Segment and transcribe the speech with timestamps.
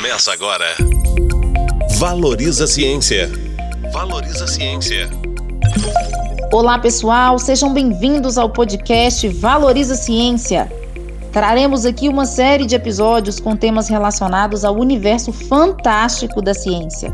[0.00, 0.76] Começa agora.
[1.98, 3.28] Valoriza a Ciência.
[3.92, 5.10] Valoriza a Ciência.
[6.52, 10.70] Olá, pessoal, sejam bem-vindos ao podcast Valoriza a Ciência.
[11.32, 17.12] Traremos aqui uma série de episódios com temas relacionados ao universo fantástico da ciência.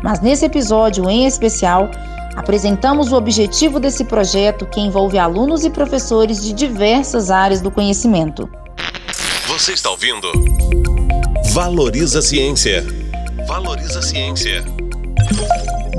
[0.00, 1.90] Mas nesse episódio em especial,
[2.36, 8.48] apresentamos o objetivo desse projeto que envolve alunos e professores de diversas áreas do conhecimento.
[9.48, 10.30] Você está ouvindo?
[11.62, 12.86] Valoriza a Ciência.
[13.46, 14.64] Valoriza a Ciência.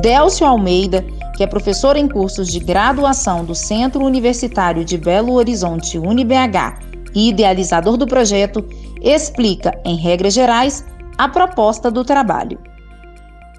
[0.01, 1.05] Délcio Almeida,
[1.37, 6.79] que é professor em cursos de graduação do Centro Universitário de Belo Horizonte, UniBH,
[7.13, 8.67] e idealizador do projeto,
[9.03, 10.83] explica, em regras gerais,
[11.15, 12.57] a proposta do trabalho.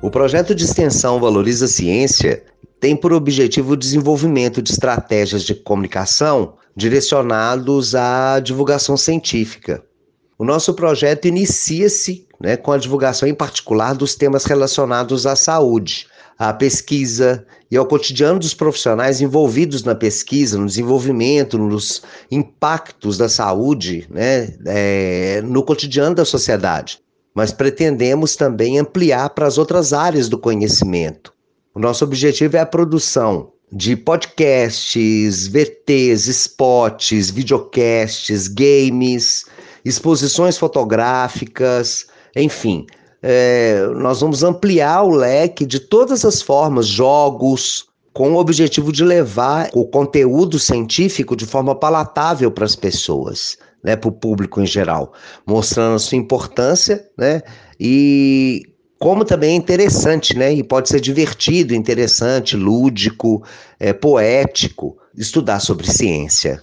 [0.03, 2.43] O projeto de extensão Valoriza a Ciência
[2.81, 9.85] tem por objetivo o desenvolvimento de estratégias de comunicação direcionados à divulgação científica.
[10.43, 16.09] O nosso projeto inicia-se né, com a divulgação, em particular, dos temas relacionados à saúde,
[16.37, 23.29] à pesquisa e ao cotidiano dos profissionais envolvidos na pesquisa, no desenvolvimento, nos impactos da
[23.29, 26.99] saúde né, é, no cotidiano da sociedade.
[27.33, 31.33] Mas pretendemos também ampliar para as outras áreas do conhecimento.
[31.73, 39.47] O nosso objetivo é a produção de podcasts, VTs, spots, videocasts, games,
[39.85, 42.87] exposições fotográficas, enfim.
[43.23, 49.05] É, nós vamos ampliar o leque de todas as formas, jogos, com o objetivo de
[49.05, 54.67] levar o conteúdo científico de forma palatável para as pessoas, né, para o público em
[54.67, 55.13] geral,
[55.47, 57.41] mostrando a sua importância, né,
[57.81, 58.63] e
[58.99, 63.43] como também é interessante, né, e pode ser divertido, interessante, lúdico,
[63.81, 66.63] é, poético, estudar sobre ciência.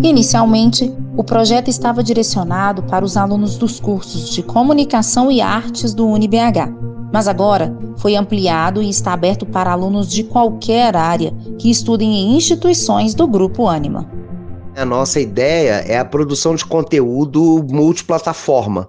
[0.00, 6.06] Inicialmente, o projeto estava direcionado para os alunos dos cursos de Comunicação e Artes do
[6.06, 6.72] UniBH,
[7.12, 12.36] mas agora foi ampliado e está aberto para alunos de qualquer área que estudem em
[12.36, 14.08] instituições do Grupo Anima.
[14.76, 18.88] A nossa ideia é a produção de conteúdo multiplataforma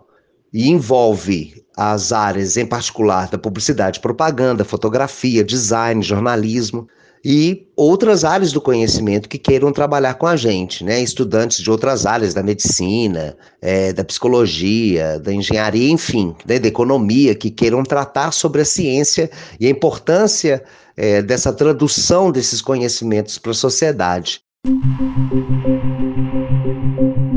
[0.53, 6.87] e envolve as áreas, em particular, da publicidade, propaganda, fotografia, design, jornalismo
[7.23, 11.01] e outras áreas do conhecimento que queiram trabalhar com a gente, né?
[11.01, 16.57] Estudantes de outras áreas da medicina, é, da psicologia, da engenharia, enfim, né?
[16.57, 19.29] da economia, que queiram tratar sobre a ciência
[19.59, 20.63] e a importância
[20.97, 24.41] é, dessa tradução desses conhecimentos para a sociedade.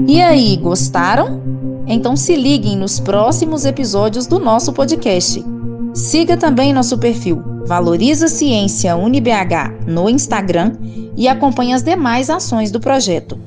[0.06, 1.43] E aí, gostaram?
[1.87, 5.54] Então se liguem nos próximos episódios do nosso podcast.
[5.94, 10.72] Siga também nosso perfil Valoriza Ciência UniBH no Instagram
[11.16, 13.38] e acompanhe as demais ações do projeto.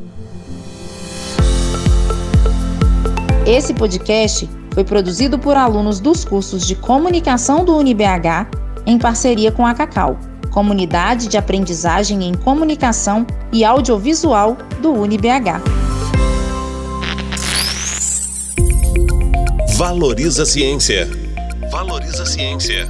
[3.45, 8.49] Esse podcast foi produzido por alunos dos cursos de comunicação do UniBH
[8.85, 10.17] em parceria com a Cacau,
[10.49, 15.61] comunidade de aprendizagem em comunicação e audiovisual do UniBH.
[19.75, 21.26] Valoriza ciência.
[21.77, 22.87] Valoriza a ciência.